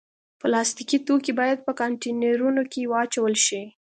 [0.39, 3.63] پلاستيکي توکي باید په کانټینرونو کې واچول شي.